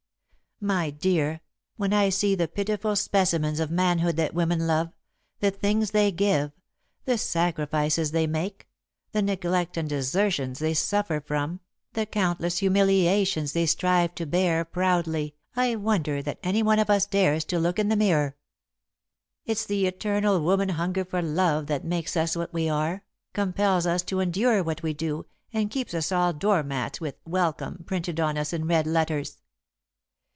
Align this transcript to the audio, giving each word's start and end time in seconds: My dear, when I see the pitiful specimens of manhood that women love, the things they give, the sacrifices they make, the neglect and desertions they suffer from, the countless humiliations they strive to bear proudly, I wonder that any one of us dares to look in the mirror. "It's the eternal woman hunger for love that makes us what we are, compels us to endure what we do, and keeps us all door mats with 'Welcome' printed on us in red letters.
My 0.63 0.91
dear, 0.91 1.41
when 1.77 1.91
I 1.91 2.09
see 2.09 2.35
the 2.35 2.47
pitiful 2.47 2.95
specimens 2.95 3.59
of 3.59 3.71
manhood 3.71 4.15
that 4.17 4.35
women 4.35 4.67
love, 4.67 4.93
the 5.39 5.49
things 5.49 5.89
they 5.89 6.11
give, 6.11 6.51
the 7.05 7.17
sacrifices 7.17 8.11
they 8.11 8.27
make, 8.27 8.67
the 9.11 9.23
neglect 9.23 9.75
and 9.75 9.89
desertions 9.89 10.59
they 10.59 10.75
suffer 10.75 11.19
from, 11.19 11.61
the 11.93 12.05
countless 12.05 12.59
humiliations 12.59 13.53
they 13.53 13.65
strive 13.65 14.13
to 14.13 14.27
bear 14.27 14.63
proudly, 14.63 15.33
I 15.55 15.77
wonder 15.77 16.21
that 16.21 16.37
any 16.43 16.61
one 16.61 16.77
of 16.77 16.91
us 16.91 17.07
dares 17.07 17.43
to 17.45 17.57
look 17.57 17.79
in 17.79 17.89
the 17.89 17.95
mirror. 17.95 18.37
"It's 19.45 19.65
the 19.65 19.87
eternal 19.87 20.39
woman 20.41 20.69
hunger 20.69 21.03
for 21.05 21.23
love 21.23 21.65
that 21.67 21.83
makes 21.85 22.15
us 22.15 22.35
what 22.37 22.53
we 22.53 22.69
are, 22.69 23.03
compels 23.33 23.87
us 23.87 24.03
to 24.03 24.19
endure 24.19 24.61
what 24.61 24.83
we 24.83 24.93
do, 24.93 25.25
and 25.51 25.71
keeps 25.71 25.95
us 25.95 26.11
all 26.11 26.33
door 26.33 26.61
mats 26.61 27.01
with 27.01 27.15
'Welcome' 27.25 27.83
printed 27.87 28.19
on 28.19 28.37
us 28.37 28.53
in 28.53 28.67
red 28.67 28.85
letters. 28.85 29.39